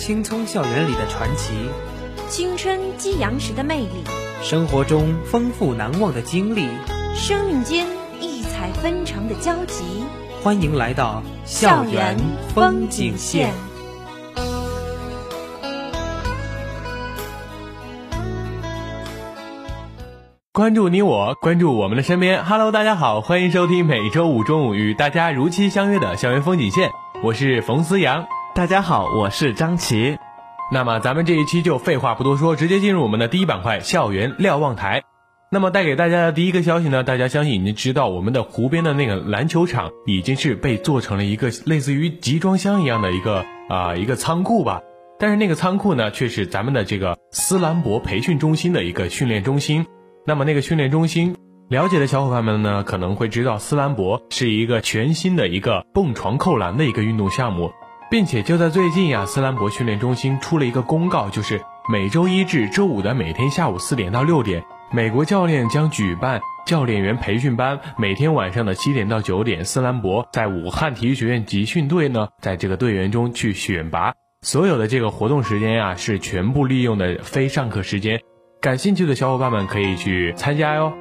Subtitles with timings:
[0.00, 1.52] 青葱校园里的传奇，
[2.26, 4.02] 青春激扬时的魅力，
[4.42, 6.66] 生活中丰富难忘的经历，
[7.14, 7.86] 生命间
[8.18, 9.84] 异彩纷呈的交集。
[10.42, 12.16] 欢迎来到校园
[12.54, 13.52] 风景线。
[20.50, 22.42] 关注你我，关注我们的身边。
[22.46, 26.90] Hello，大家好，欢迎收听每周五中午与大家如期相约的校园风景线。
[27.22, 28.24] 我是冯思阳。
[28.52, 30.18] 大家好，我是张琪。
[30.72, 35.04] 那么咱们这一期就废话不多说，直接进入我们的第一板块——校园瞭望台。
[35.52, 44.80] 那么带给大家的第一个消息呢，大家相信已经知道，我们的湖边的那个篮球场已经是被做成了一个类似于集装箱一样的一个啊一个仓库吧。
[45.20, 49.86] 但是那个仓库呢，却是咱们的这个斯兰博培训中心的一个训练中心。
[50.26, 51.36] 那么那个训练中心，
[51.68, 57.70] 了解的小伙伴们呢，可能会知道斯兰博是一个全新的一个蹦床扣篮的一个运动项目。
[58.10, 67.78] 并且就在最近呀，斯兰博训练中心出了一个公告，就是每周一至周五的每天下午四点到六点，美国教练将举办教练员培训班。
[67.96, 74.12] 每天晚上的七点到九点，斯兰博在武汉体育学院集训队呢，在这个队员中去选拔。
[74.42, 78.20] 所有的这个活动时间呀，是全部利用的非上课时间。
[78.60, 80.92] 感兴趣的小伙伴们可以去参加哟。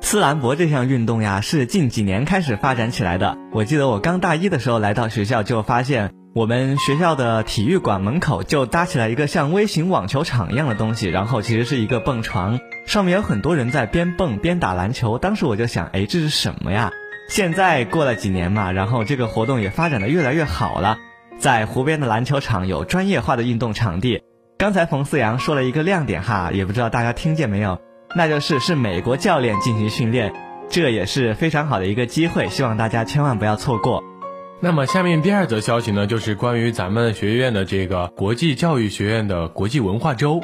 [0.00, 3.36] 斯兰博这项运动呀，是近几年开始发展起来的。
[3.52, 6.23] 我记得我刚大一的时候来到学校，就发现。
[6.34, 15.16] 我们学校的体育馆门口就搭起来一个像微型网球场一样的东西，然后其实是一个蹦床，上面有很多人在边蹦边打篮球。
[15.16, 16.90] 当时我就想，哎，这是什么呀？
[17.28, 20.98] 现在过了几年嘛，然后这个活动也发展的越来越好了，
[21.38, 24.20] 在湖边的篮球场有专业化的运动场地。
[24.58, 27.80] 刚才冯思阳说了一个亮点哈，也不知道大家听见没有？
[28.16, 30.32] 那就是是美国教练进行训练，
[30.68, 34.02] 这也是非常好的一个机会，希望大家千万不要错过。
[34.64, 40.40] 那么下面第二则消息呢，就是关于咱们学院的这个国际教育学院的国际文化周。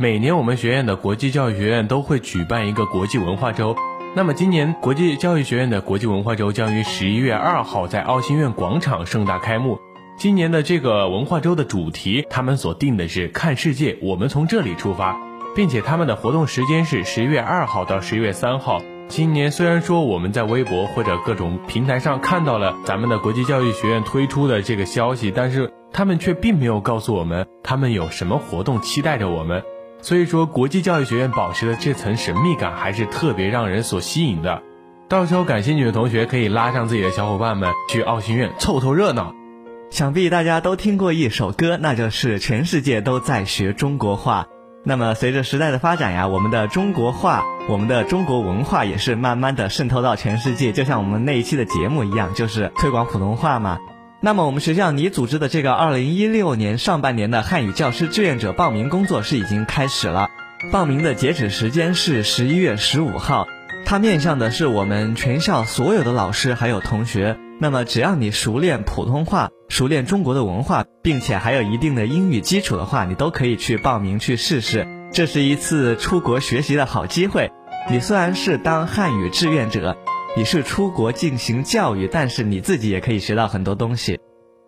[0.00, 3.76] 每年我们学院的国际教育学院都会举办一个国际文化周。
[4.16, 9.78] 那么今年国际教育学院的国际文化周将于十一月二号在奥新院广场盛大开幕。
[10.16, 15.16] 今年的这个文化周的主题，他们所定的是“看世界，我们从这里出发”，
[15.54, 18.82] 并且他们的活动时间是十一月二号到十一月三号。
[19.12, 29.62] 今年虽然说我们在微博或者各种平台上看到了咱们的国际教育学院推出的这个消息，但是他们却并没有告诉我们他们有什么活动期待着我们。
[30.00, 34.62] 所以说，国际教育学院保持的这层神秘感还是特别让人所吸引的。
[35.10, 39.34] 到时候感兴趣的同学可以拉上自己的小伙伴们去奥新院凑凑热闹。
[39.90, 44.46] 想必大家都听过一首歌，那就是《全世界都在学中国话》。
[44.84, 53.78] 那么，随着时代的发展呀，我们的中国话、我们的中国文化也是慢慢的渗透到全世界，就像我们那一期的节目一样，就是推广普通话嘛。
[54.20, 60.28] 那么，我们学校你组织的这个二零一六年上半年的汉语教师志愿者报名工作是已经开始了，
[60.72, 63.46] 报名的截止时间是十一月十五号，
[63.84, 67.38] 它面向的是我们全校所有的老师还有同学。
[67.60, 69.50] 那么，只要你熟练普通话。
[69.68, 74.86] 熟练中国的文化，并且还有一定的英语基础的话，你都可以去报名去试试。
[75.12, 77.52] 这是一次出国学习的好机会。
[77.90, 79.94] 你虽然是当汉语志愿者，
[80.34, 84.18] 你是出国进行教育，但是你自己也可以学到很多东西。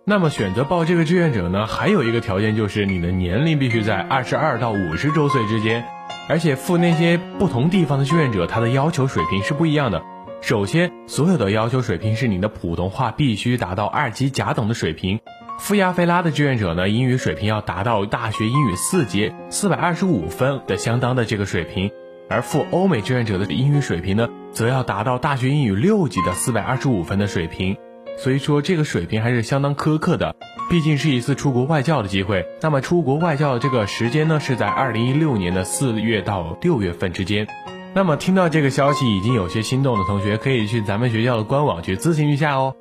[0.05, 5.87] 那么选择报这个志愿者呢，还有一个条件就是你的年龄必须在二十二到五十周岁之间，
[6.29, 10.03] 而且赴那些不同地方的志愿者，他的要求水平是不一样的。
[10.43, 15.21] 首先，所有的要求水平是你的普通话必须达到二级甲等的水平。
[15.59, 21.91] 赴亚非拉的志愿者呢，英语水平要达到大学英语四级四百二十五分的相当的这个水平，
[22.29, 27.77] 而赴欧美志愿者的英语水平呢，则要达到大学英语六级的四百二十五分的水平。
[28.17, 30.37] 所以说，这个水平还是相当苛刻的，
[30.71, 32.47] 毕竟是一次出国外教的机会。
[32.61, 37.47] 那么，出国外教的这个时间呢，是在二零一六年的四月到六月份之间。
[37.93, 42.75] 那么听到这个消息已经有些心动的同学，可以去咱们学校的官网去咨询一下哦。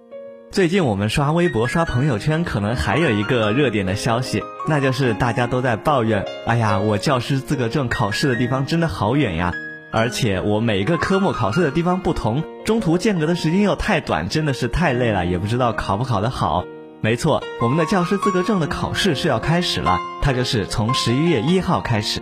[0.54, 9.52] 最近我们刷微博、刷朋友圈，可能还有一个热点的消息，那就是大家都在抱怨：哎呀，我教师资格证考试的地方真的好远呀！
[9.92, 16.66] 而且我每个科目考试的地方不同，中途间隔的时间又太短，真的是太累了，也不知道考不考得好。
[17.02, 22.22] 没错，我们的教师资格证的考试是要开始了，它就是从十一月一号开始。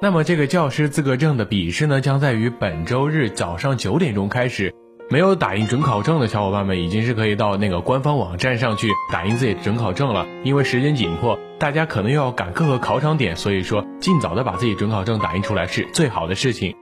[0.00, 4.74] 那么这个教师资格证的笔试呢，将在于本周日早上九点钟开始。
[5.08, 10.26] 没有打印准考证的小伙伴们，已经是可以到那个官方网站上去打印自己的准考证了。
[10.42, 16.74] 因为时间紧迫，大家可能又要赶各个考场点，所以说尽早的把自己准考证打印出来是最好的事情。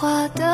[0.00, 0.49] 花的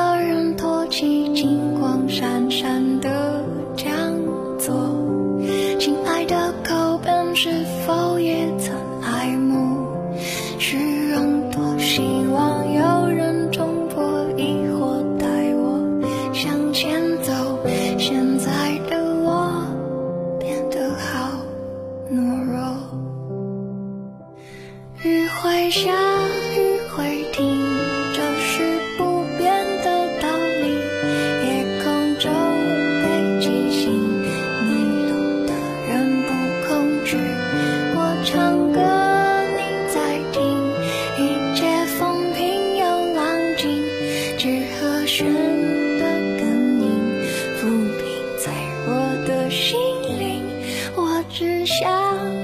[51.66, 51.84] 笑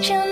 [0.01, 0.32] 着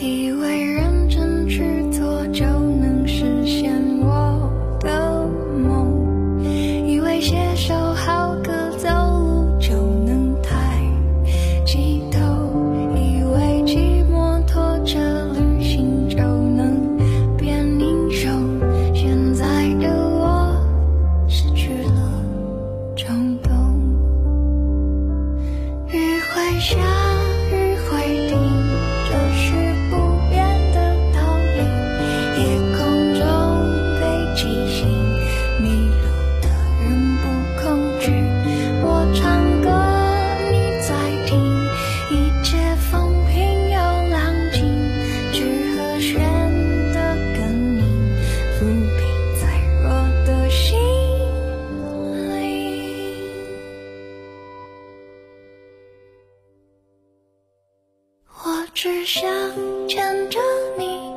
[0.00, 2.44] 以为认真去做就
[58.76, 59.26] 只想
[59.88, 60.38] 牵着
[60.76, 61.10] 你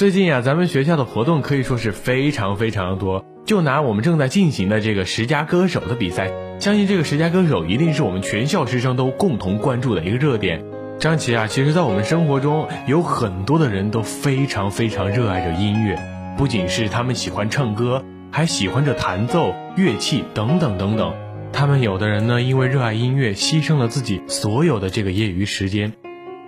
[0.00, 3.22] 最近呀，咱们学校的活动可以说是非常非常的多。
[3.44, 10.64] 就拿我们正在进行的这个十佳歌手的比赛，相信这个十佳歌手一定是我们全校师生都共同关注的一个热点。
[10.98, 16.00] 张琪啊，其实，在我们生活中有很多的人都非常非常热爱着音乐，
[16.38, 21.12] 不仅是他们喜欢唱歌，还喜欢着弹奏乐器等等等等。
[21.52, 25.92] 他们有的人呢，因为热爱音乐，牺牲了自己所有的这个业余时间。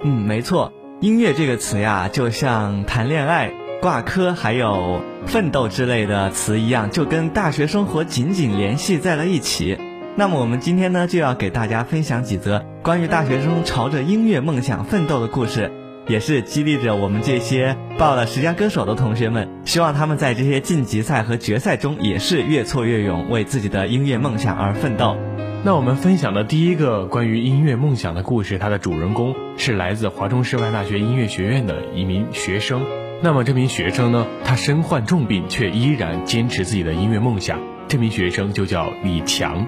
[0.02, 9.76] 嗯，没错，音乐这个词呀，就像谈恋爱、挂科还有奋斗之类的词一样，就跟大学生活紧紧联系在了一起。
[10.14, 15.72] 那么我们今天呢，就要给大家分享几则关于大学生朝着音乐梦想奋斗的故事。
[16.06, 25.16] 也是激励着我们这些报了十佳歌手的同学们，希望他们在这些晋级赛和决赛中也是越挫越勇，为自己的音乐梦想而奋斗。
[25.64, 32.84] 那我们分享的第一个关于音乐梦想的故事，它的主人公是来自华中师范大学音乐学院的一名学生。
[33.22, 37.60] 那么这名学生呢，他身患重病，却依然坚持自己的音乐梦想。
[37.86, 39.64] 这名学生就叫李强。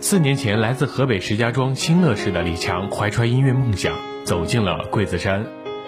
[0.00, 5.46] 四年前，来自河北石家庄新乐市的李强怀揣音乐梦想走进了桂子山。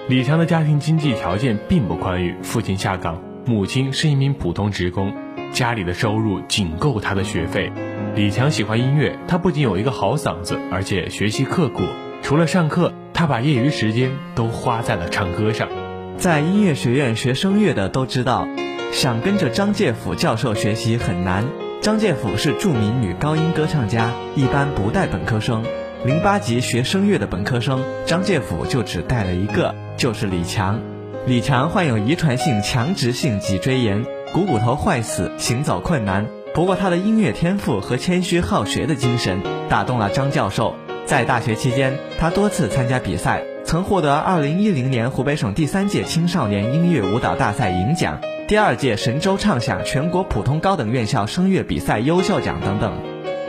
[0.09, 5.13] 李强的家庭经济条件并不宽裕，父亲下岗，母亲是一名普通职工，
[5.53, 7.73] 家里的收入仅够他的学费。
[8.15, 11.83] 李强喜欢音乐，他不仅有一个好嗓子，而且学习刻苦。
[12.23, 15.69] 除了上课，他把业余时间都花在了唱歌上。
[16.17, 18.47] 在音乐学院学声乐的都知道，
[18.93, 21.45] 想跟着张介甫教授学习很难。
[21.81, 25.65] 张介甫是著名女高音歌唱家，一般不带本科生。
[26.05, 30.81] 零八级学声乐的本科生，张介甫就只带了一个，就是李强。
[31.27, 36.25] 李强患有遗传性强直性脊椎炎，股骨头坏死，行走困难。
[36.55, 40.77] 不过他的音乐天赋和谦虚好学的精神打动了张教授。
[41.05, 43.43] 在大学期间，他多次参加比赛。
[43.65, 52.93] 曾获得2010年湖北省第三届青少年音乐舞蹈大赛银奖，第二届神州畅享全国普通高等院校声乐比赛优秀奖等等。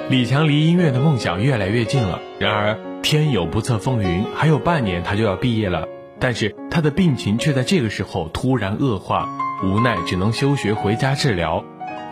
[0.09, 2.19] 李强离音乐的梦想越来越近了。
[2.39, 5.87] 然而天有不测风云，还有半年他就要毕业了，
[6.19, 9.29] 但是他的病情却在这个时候突然恶化，
[9.63, 11.63] 无奈只能休学回家治疗。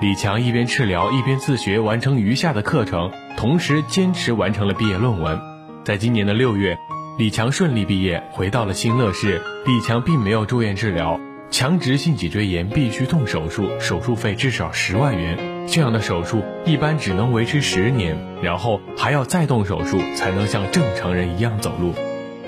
[0.02, 5.40] 李强一边治疗一边自学完成余下的课程，同时坚持完成了毕业论文。
[5.84, 6.78] 在今年的六月。
[7.18, 9.42] 李强顺利毕业，回到了新乐市。
[9.66, 11.20] 李强并没有住院治疗，
[11.52, 15.38] 强直性脊椎炎必须动手术，手术费至少十万元。
[15.68, 21.94] 这样的手术一般只能维持十年，然后还要再动手术才能像正常人一样走路。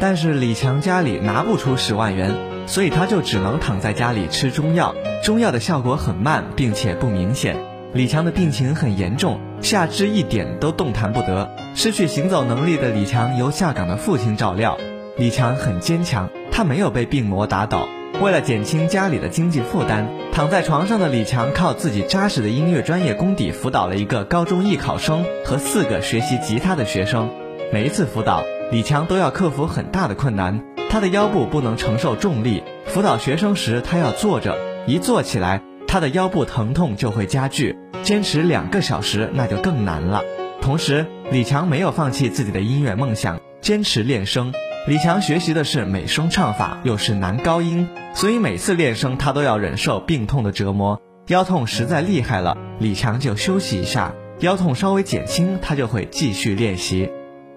[0.02, 4.96] 但是李强家里拿不出十万元，所以他就只能躺在家里吃中药。
[5.24, 7.56] 中药的效果很慢，并且不明显。
[7.94, 11.56] 李强的病情很严重，下肢一点都动弹不得。
[11.76, 14.76] 失去行走能力的李强由下岗的父亲照料。
[15.18, 17.88] 李强很坚强，他没有被病魔打倒。
[18.22, 27.30] 为了减轻家里的经济负担，躺在床上的李强靠自己扎实的音乐专业功底辅导了一个高中艺考生和四个学习吉他的学生。
[27.72, 30.64] 每一次辅导，李强都要克服很大的困难。
[30.90, 35.62] 他的腰部不能承受重力，辅导学生时他要坐着，一坐起来。
[35.88, 40.22] 他的腰部疼痛就会加剧，坚持两个小时那就更难了。
[40.62, 44.54] 同时，李强没有放弃自己的音乐梦想，坚持练声。
[44.88, 51.02] 李强学习的是美声唱法，又是男高音，所以每次练声他都要忍受病痛的折磨。
[51.28, 57.10] 腰痛实在厉害了，李强就休息一下；腰痛稍微减轻，他就会继续练习。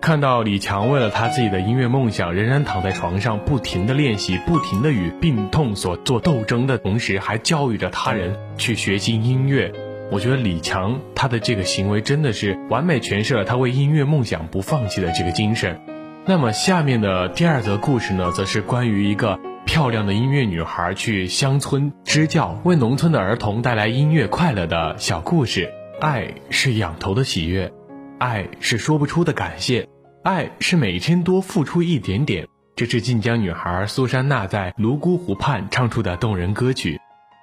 [0.05, 9.73] 看到李强为了他自己的音乐梦想，仍然躺在床上不停的练习，不停的与病痛所做斗争的同时，还教育着他人去学习音乐。
[10.13, 15.81] 我觉得李强他的这个行为真的是完美诠释了他为音乐梦想不放弃的这个精神。
[16.27, 25.73] 那么下面的第二则故事呢，则是关于一个漂亮的音乐女孩去乡村支教，为农村的儿童带来音乐快乐的小故事。
[25.99, 27.73] 爱是仰头的喜悦，
[28.19, 29.89] 爱是说不出的感谢。
[30.25, 32.49] 爱是每天多付出一点点。
[32.75, 36.99] 这是晋江女孩苏珊娜在泸沽湖畔唱出的动人歌曲。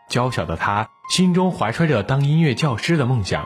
[0.09, 3.45] 娇小的她心中怀揣着当音乐教师的梦想。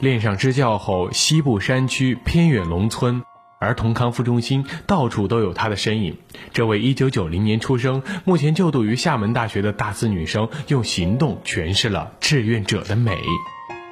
[0.00, 3.22] 恋上支教后，西部山区、偏远农村、
[3.58, 6.18] 儿童康复中心，到处都有她的身影。
[6.52, 13.16] 这位1990年出生、目前就读于厦门大学的大四女生，用行动诠释了志愿者的美。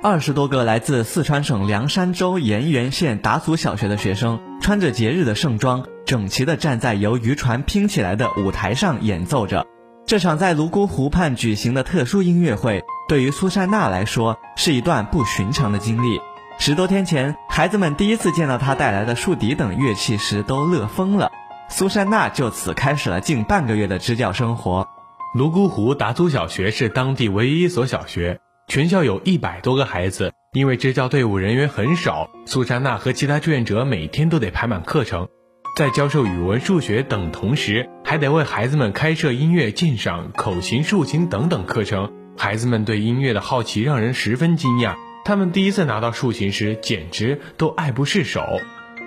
[0.04, 9.64] 二十多个来自四川省凉山州盐源县达族小学的学生，穿着节日的盛装，整齐地站在由渔船拼起来的舞台上演奏着。
[10.04, 16.20] 这场在泸沽湖畔举行的特殊音乐会，对于苏珊娜来说是一段不寻常的经历。
[16.58, 21.30] 十多天前，孩子们第一次见到她带来的竖笛等乐器时，都乐疯了。
[21.68, 24.88] 苏珊娜就此开始了近半个月的支教生活。
[25.36, 28.40] 泸沽湖达族小学是当地唯一一所小学。
[28.68, 35.28] 全校有一百多个孩子，因为支教队伍人员很少，苏珊娜和其他志愿者每天都得排满课程，
[35.76, 42.12] 在教授语文、数学等同时，还得为孩子们开设音乐鉴赏、口琴、竖琴等等课程。
[42.38, 48.42] 孩子们对音乐的好奇让人十分惊讶，他们第一次拿到竖琴时，简直都爱不释手。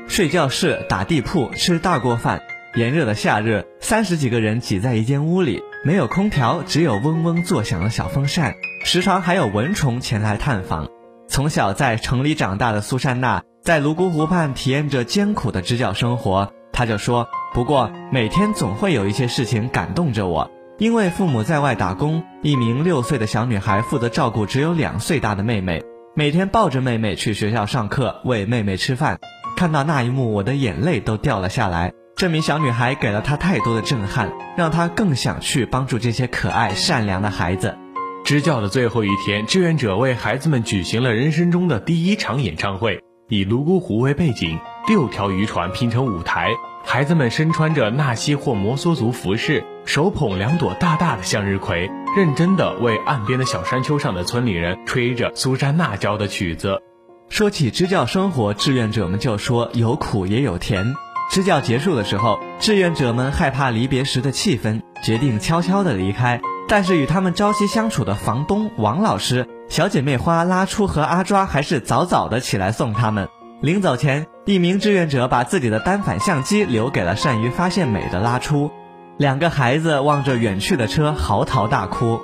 [0.07, 2.43] 睡觉室、打地铺、吃大锅饭，
[2.75, 8.53] 炎热的夏日，三十几个人挤在一间屋里，没有空调，只有嗡嗡作响的小风扇。
[8.83, 10.89] 时常还有蚊虫前来探访。
[11.29, 16.51] 从小在城里长大的苏珊娜，在泸沽湖畔体验着艰苦的支教生活。
[16.73, 20.51] 她就说：“不过每天总会有一些事情感动着我。
[20.77, 25.81] 因为父母在外打工，一名六岁的小女孩负责照顾只有两岁大的妹妹，
[26.13, 29.17] 每天抱着妹妹去学校上课，喂妹妹吃饭。
[29.55, 31.93] 看到那一幕，我的眼泪都掉了下来。
[32.15, 37.77] 这名小女孩给了她太多的震撼，让她更想去帮助这些可爱善良的孩子。
[38.23, 44.57] 支教的最后一天，志愿者为孩子们举行了人生中的第一场演唱会，以泸沽湖为背景，
[44.87, 46.51] 六条渔船拼成舞台。
[46.85, 56.81] 孩子们身穿着纳西或摩梭族服饰，手捧两朵大大的向日葵，认真的为岸边的小山丘上的村里人吹着苏珊娜教的曲子。
[57.27, 60.95] 说起支教生活，志愿者们就说有苦也有甜。
[61.29, 66.39] 支教结束的时候，志愿者们害怕离别时的气氛，决定悄悄地离开。
[66.67, 73.27] 但是与他们朝夕相处的房东王老师、小姐妹花拉出和阿抓还是早早的起来送他们。
[73.61, 78.71] 临走前，一名志愿者把自己的单反相机留给了善于发现美的拉出。
[79.17, 82.19] 两个孩子望着远去的车，嚎啕大哭。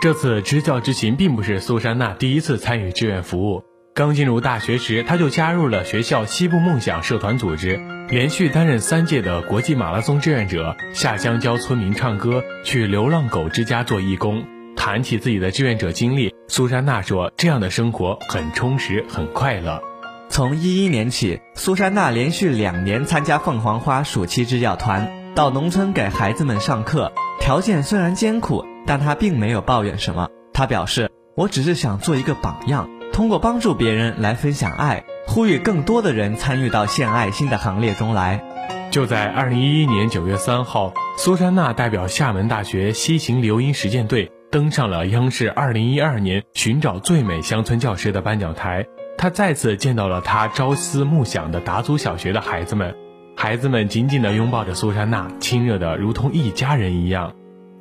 [0.00, 3.62] 这次支教之行并不是苏珊娜第一次参与志愿服务。
[3.94, 7.78] 刚进入大学时，她就加入了学校西部梦想社团组织，
[8.08, 14.44] 连续担任三届的国际马拉松志愿者，下乡教村民唱歌，去流浪狗之家做义工。
[14.76, 19.80] 谈起自己的志愿者经历，苏珊娜说：“这样的生活很充实，很快乐。”
[20.28, 27.12] 从一一年起，苏珊娜连续两年参加凤凰花暑期支教团，到农村给孩子们上课。
[27.40, 30.28] 条件虽然艰苦，但她并没有抱怨什么。
[30.52, 38.44] 她表示：“我只是想做一个榜样，通过帮助别人来分享爱，呼吁更多的人参与到献爱心的行列中来。”
[38.92, 48.84] 就在二零一一年九月三号，苏珊娜代表厦门大学西行留音实践队登上了央视二零一二年寻找最美乡村教师的颁奖台。
[49.16, 52.94] 她再次见到了她朝思暮想的达祖小学的孩子们，
[53.34, 57.32] 孩子们紧紧地拥抱着苏珊娜，亲热的如同一家人一样。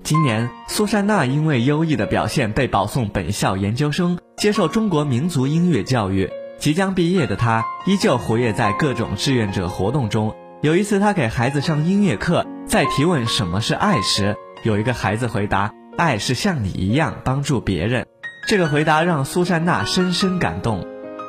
[0.03, 6.31] 今年，苏珊娜因为优异的表现被保送本校研究生，接受中国民族音乐教育。
[6.61, 10.35] 即将毕业的他依旧活跃在各种志愿者活动中。
[10.61, 18.05] 有一次，他给孩子上音乐课，在提问什么是爱时，有一个孩子回答：“爱是像你一样帮助别人。”
[18.47, 20.85] 这个回答让苏珊娜深深感动。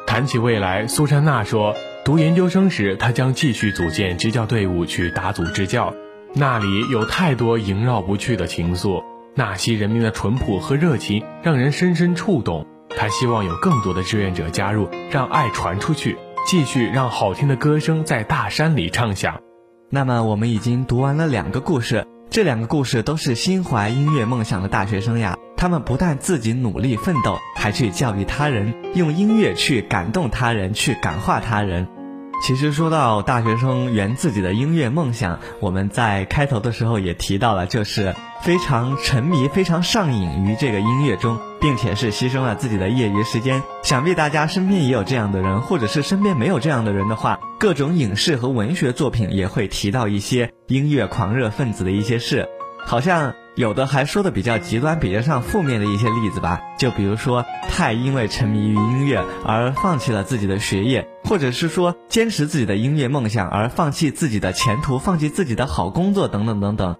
[0.06, 5.94] 谈起未来，苏珊娜说，读研究生时，她将继续组建支教队伍去打组支教，
[6.34, 9.02] 那里有太多萦绕不去的情愫，
[9.34, 12.66] 纳西人民的淳朴和热情让人深深触动。
[12.96, 19.40] 他希望有更多的志愿者加入，让爱传出去，继续让好听的歌声在大山里唱响。
[19.90, 25.36] 那么，我们已经读完了两个故事，这两个故事都是心怀音乐梦想的大学生呀。
[25.56, 31.86] 他们不但自己努力奋斗，还去教育他人，用音乐去感动他人，去感化他人。
[32.42, 43.62] 其实说到大学生圆自己的音乐梦想，我们在开头的时候也提到了，就是非常沉迷、非常上瘾于这个音乐中，并且是牺牲了自己的业余时间。
[43.84, 52.48] 想必大家身边也有这样的人，或者是身边没有这样的人的话，各种影视和文学作品也会提到一些音乐狂热分子的一些事，
[52.84, 53.34] 好像。
[53.54, 66.96] 有的还说的比较极端，比较上负面的一些例子吧，就比如说太因为沉迷于音乐而放弃了自己的学业，或者是说坚持自己的音乐梦想而放弃自己的前途，放弃自己的好工作等等等等。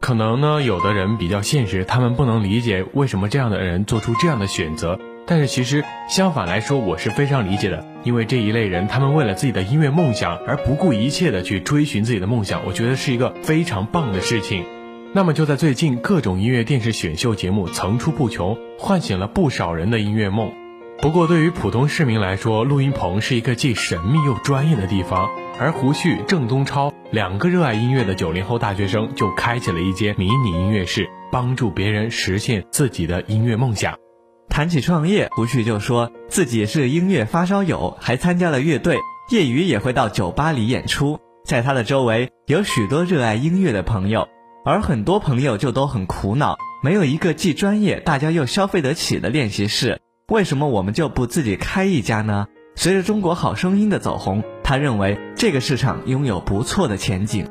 [0.00, 5.00] 可能呢，有的人比较现实，他们不能理解为什么这样的人做出这样的选择。
[5.26, 14.64] 但是其实相反来说，我是非常理解的，因为这一类人，他们为了自己的音乐梦想而不顾一切的去追寻自己的梦想，我觉得是一个非常棒的事情。
[15.12, 20.52] 那么就在最近，各种音乐电视选秀节目层出不穷，唤醒了不少人的音乐梦。
[21.00, 25.28] 不过，对于普通市民来说，录音棚是一个既神秘又专业的地方。
[25.58, 33.96] 而胡旭、郑东超两个热爱音乐的九零后大学生，就开启了一间迷你音乐室，帮助别人实现自己的音乐梦想。
[34.50, 38.98] 谈起创业，胡旭就说自己是音乐发烧友，还参加了乐队，
[39.30, 41.18] 业余也会到酒吧里演出。
[41.46, 44.28] 在他的周围，有许多热爱音乐的朋友。
[44.66, 52.48] 而很多朋友就都很苦恼，没有一个既专业、大家又消费得起的练习室，为什么我们就不自己开一家呢？
[52.74, 57.48] 随着《中国好声音》的走红，他认为这个市场拥有不错的前景。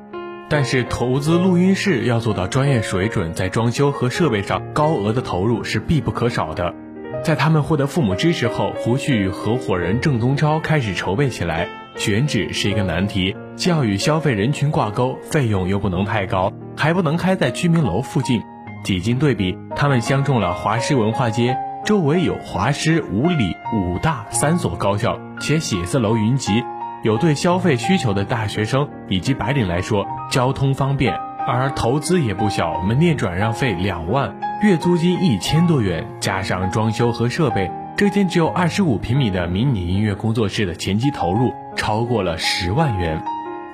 [0.50, 6.76] 但是投资录音室要做到专业水准，在装修和设备上高额的投入是必不可少的。
[7.24, 11.70] 在他们获得父母支持后，胡旭与合伙人郑宗超开始筹备起来。
[11.96, 16.52] 选址是一个难题，既要与消费人群挂钩，费用又不能太高。
[16.78, 18.42] 还不能开在居民楼附近，
[18.84, 26.64] 几经对比，他们相中了华师文化街，周围有华师、五理、武大三所高校，且写字楼云集。
[27.04, 31.16] 有对消费需求的大学生以及白领来说，交通方便，
[31.48, 43.24] 而投资也不小，门店转让费两万，月租金一千多元，加上装修和设备，这间只有二十五平米的迷你音乐工作室的前期投入超过了十万元。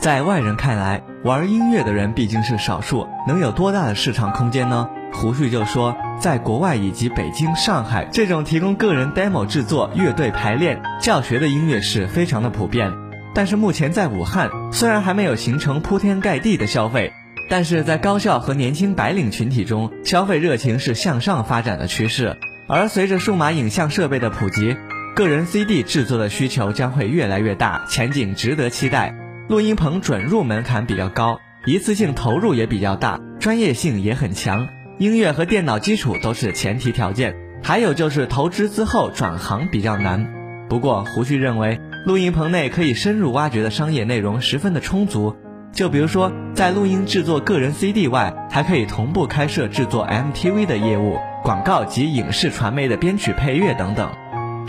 [0.01, 4.89] 在外人看来，玩音乐的人毕竟是少数，能有多大的市场空间呢？
[5.13, 12.91] 胡旭就说，在国外以及北京、上海这种提供个人 demo 制作、乐队排练、教学的音乐室非常的普遍。
[13.35, 17.13] 但是目前在武汉，虽然还没有形成铺天盖地的消费，
[17.47, 22.35] 但是在高校和年轻白领群体中，消费热情是向上发展的趋势。
[22.67, 24.75] 而随着数码影像设备的普及，
[25.15, 29.13] 个人 CD 制作的需求将会越来越大，前景值得期待。
[29.51, 37.35] 录音棚准入门槛比较高，一次性投入也比较大，专业性也很强，音乐和电脑基础都是前提条件。
[37.61, 40.25] 还有就是投资之后转行比较难。
[40.69, 41.81] 不过胡旭认为。
[42.05, 45.35] 录音棚内可以深入挖掘的商业内容十分的充足，
[45.71, 54.09] 就比如说在录音制作个人 CD 外，还可以同步开设制作 MTV 的业务、广告及影视传媒的编曲配乐等等。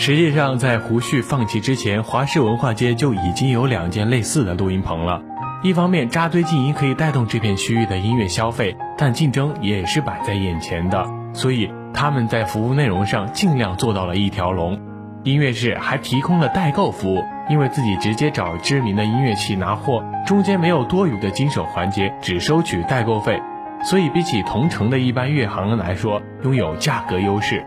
[0.05, 5.23] 实际上，在胡旭放弃之前，华师文化街就已经有两间类似的录音棚了。
[5.63, 14.77] 一方面扎堆经营可以带动这片区域的音乐消费，但竞争也是摆在眼前的，所以他们在服务内容上尽量做到了一条龙。
[15.23, 23.41] 音乐室还提供了代购服务，因为自己直接找知名的音乐器拿货，中间没有多余的经手环节，只收取代购费，
[23.85, 27.65] 所以比起同城的一般乐行来说，拥有价格优势。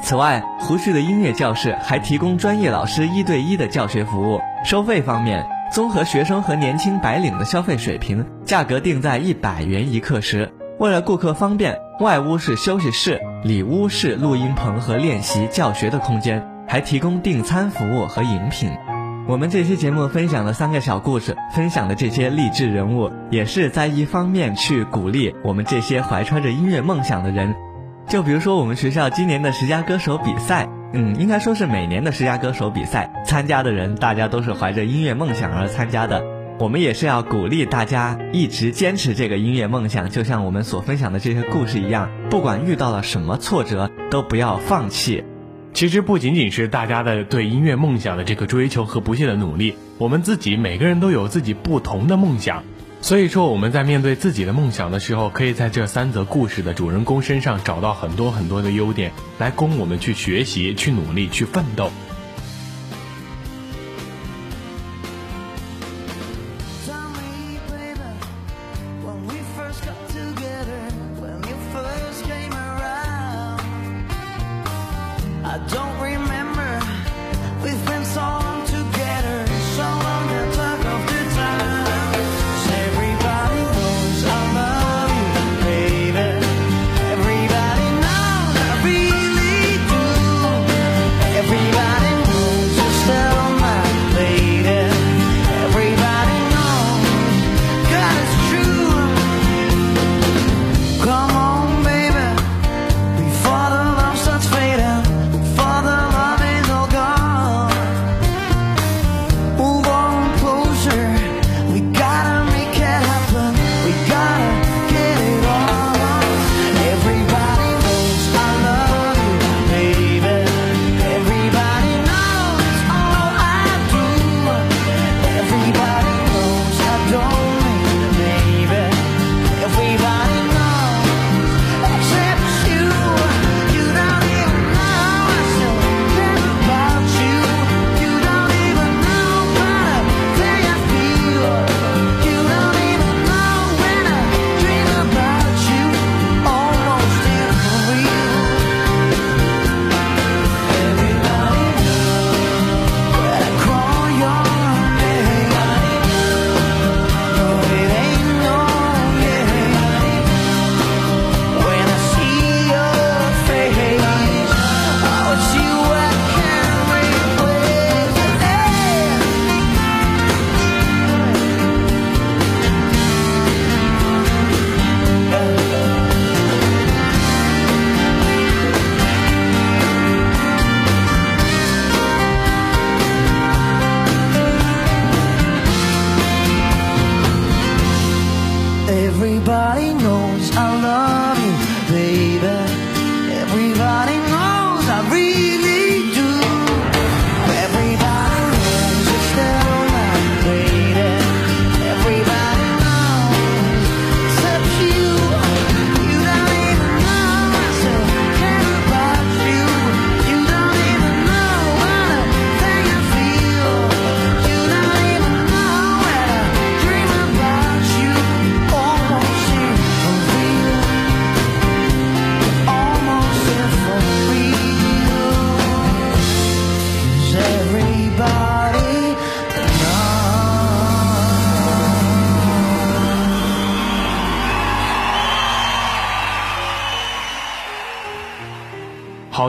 [0.00, 4.40] 此外，胡旭的音乐教室还提供专业老师一对一的教学服务。
[4.64, 10.52] 收费方面，综合学生和年轻白领的消费水平，价格定在一百元一课时。
[10.78, 16.46] 为了顾客方便，外屋是休息室，里屋是录音棚和练习教学的空间。
[16.68, 18.72] 还提供订餐服务和饮品。
[19.28, 27.54] 我们这期节目分享的三个小故事，分享的这些励志人物，也是在一方面去鼓励我们这些怀揣着音乐梦想的人。
[28.08, 36.24] 就比如说我们学校今年的十佳歌手比赛，嗯，应该说是每年的十佳歌手比赛，参加的人大家都是怀着音乐梦想而参加的。
[36.60, 45.24] 我们也是要鼓励大家一直坚持这个音乐梦想，就像我们所分享的这些故事一样，不管遇到了什么挫折，都不要放弃。
[45.74, 52.62] 其实不仅仅是大家的对音乐梦想的这个追求和不懈的努力，我们自己每个人都有自己不同的梦想，
[53.02, 61.92] 所以说我们在面对自己的梦想的时候，可以在这三则故事的主人公身上找到很多很多的优点，来供我们去学习、去努力、去奋斗。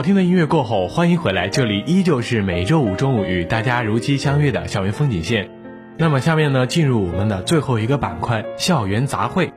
[0.08, 5.50] 听的音乐过后，欢迎回来，这里依旧是每周五中午与大家如期相约的校园风景线。
[5.98, 9.50] 那么下面呢，进入我们的最后一个板块——校园杂烩。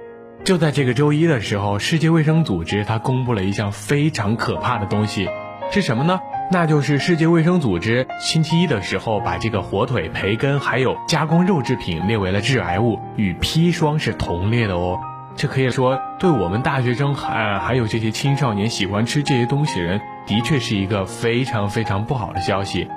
[0.44, 5.30] 就在这个周一的时候，世界卫生组织它公布了一项非常可怕的东西，
[5.72, 6.20] 是什么呢？
[6.52, 15.00] 那就是世界卫生组织星期一的时候把这个火腿、培根还有加工肉制品列为了致癌物，与砒霜是同列的哦。
[15.36, 22.88] 这可以说对我们大学生还还有这些青少年喜欢吃这些东西的人，的确是一个非常非常不好的消息。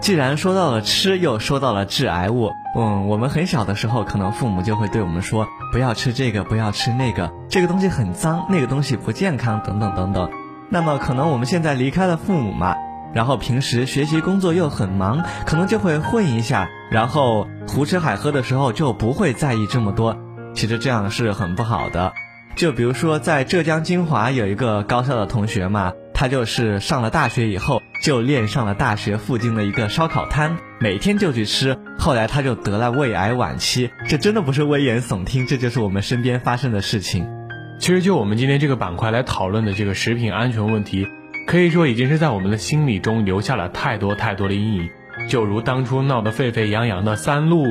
[0.00, 10.28] 既然说到了吃，又说到了致癌物，嗯，我们很小的时候，可能父母就会对我们说，不要吃这个，不要吃那个，这个东西很脏，那个东西不健康，等等等等。
[10.70, 12.74] 那么可能我们现在离开了父母嘛，
[13.12, 20.16] 然后平时学习工作又很忙，可能就会混一下，然后胡吃海喝的时候就不会在意这么多。
[20.54, 22.12] 其实这样是很不好的，
[22.54, 33.90] 就比如说在浙江金华有一个高校的同学嘛，他就是上了大学以后就恋上了大学附近的一个烧烤摊，每天就去吃，后来他就得了胃癌晚期。
[34.08, 37.26] 这真的不是危言耸听，这就是我们身边发生的事情。
[37.78, 41.08] 其实就我们今天这个板块来讨论的这个食品安全问题，
[41.48, 44.90] 可以说已经是在我们的心理中留下了太多太多的阴影，
[45.28, 47.64] 就如当初闹得沸沸扬扬的三鹿。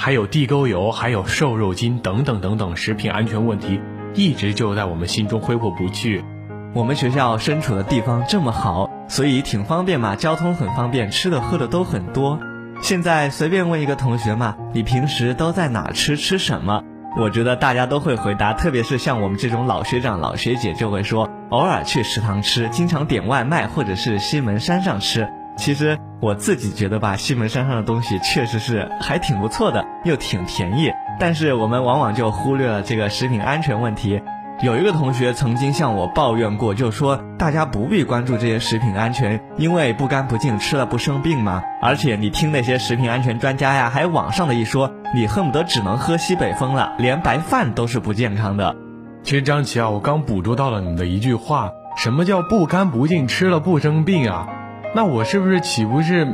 [0.00, 3.80] 还有地沟油，还有瘦肉精等等等等食品安全问题，
[4.14, 6.24] 一直就在我们心中挥霍不去。
[6.72, 12.38] 我们学校身处的地方这么好，所以挺方便嘛，交通很方便，吃的喝的都很多。
[12.80, 16.84] 现在随便问一个同学嘛，你平时都在哪吃吃什么？
[17.18, 25.28] 我觉得大家都会回答，特别是像我们这种老学长、老学姐就会说，偶尔去食堂吃，经常点外卖，或者是西门山上吃。
[25.58, 30.90] 其实我自己觉得吧，西门山上的东西确实是还挺不错的，又挺便宜。
[31.18, 34.22] 但是我们往往就忽略了这个食品安全问题。
[34.60, 41.62] 有一个同学曾经向我抱怨过，就说大家不必关注这些食品安全，因为不干不净吃了不生病嘛？
[41.80, 48.74] 而且你听那些食品安全专家呀，还有网上的一说，你恨不得只能喝西北风了，连白饭都是不健康的。
[49.22, 54.48] 其实张琪啊，我刚捕捉到了你的一句话，什么叫不干不净吃了不生病啊？
[54.94, 56.26] 那我是不是岂不是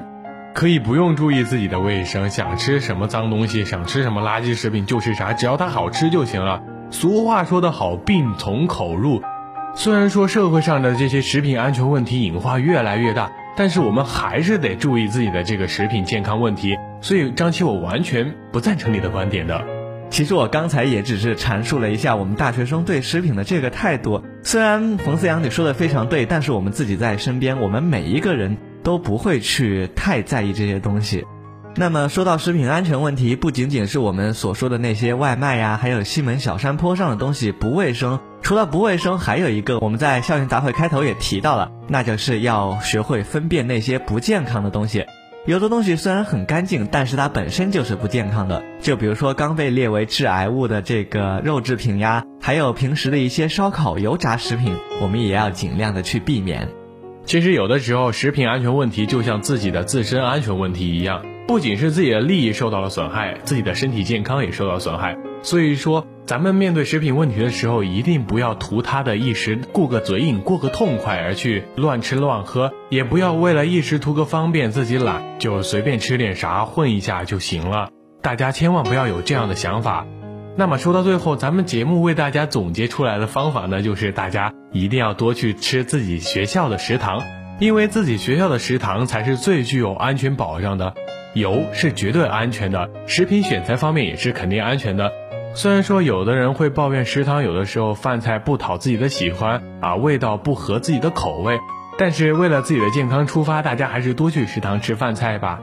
[0.54, 2.30] 可以不用注意自己的卫生？
[2.30, 6.62] 想吃什么脏东西，想吃什么垃圾食品就吃啥，只要它好吃就行了。
[6.90, 9.22] 俗话说得好，病从口入。
[9.74, 16.76] 虽然说社会上的这些食品安全问题隐患越来越大，但是我们还是得注意自己的这个食品健康问题。
[17.00, 19.73] 所以张琪，我完全不赞成你的观点的。
[20.14, 24.22] 其实我刚才也只是阐述了一下我们大学生对食品的这个态度。
[24.44, 31.24] 虽然冯思阳你说的非常对，但是我们自己在身边，我们每一个人都不会去太在意这些东西。
[31.74, 38.20] 那么说到食品安全问题，不仅仅是我们所说的那些外卖呀，还有西门小山坡上的东西不卫生。
[38.40, 45.06] 除了不卫生，还有一个我们在校园杂烩开头也提到了，那就是要学会分辨那些不健康的东西。
[45.46, 48.64] 有的东西虽然很干净，但是它本身就是不健康的。
[48.80, 56.66] 就比如说刚被列为致癌物的这个肉制品呀，还有平时的一些烧烤、油炸食品，我们也要尽量的去避免。
[57.26, 65.14] 其实有的时候，食品安全问题就像自己的自身安全问题一样，不仅是自己的利益受到了损害，自己的身体健康也受到损害。
[65.42, 66.06] 所以说。
[66.26, 77.90] 咱们面对食品问题的时候，一定不要图他的一时过个嘴瘾、过个痛快而去乱吃乱喝，也不要为了一时图个方便、自己懒就随便吃点啥混一下就行了。
[78.22, 80.06] 大家千万不要有这样的想法。
[80.56, 87.22] 那么说到最后，咱们节目为大家总结出来的方法呢，就是大家一定要多去吃自己学校的食堂，
[87.60, 90.94] 因为自己学校的食堂才是最具有安全保障的。
[91.34, 95.12] 油是绝对安全的，食品选材方面也是肯定安全的。
[95.56, 101.60] 虽然说有的人会抱怨食堂有的时候饭菜不讨自己的喜欢啊，味道不合自己的口味，
[101.96, 105.60] 但是为了自己的健康出发，大家还是多去食堂吃饭菜吧。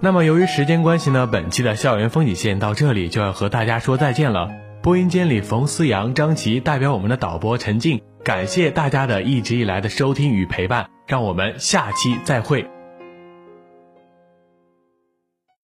[0.00, 4.48] 那么由于时间关系呢，本期的校园风景线到这里就要和大家说再见了。
[4.82, 12.73] 播音间里冯思阳、张琪代表我们的导播陈静，感谢大家的一直以来的收听与陪伴，让我们下期再会。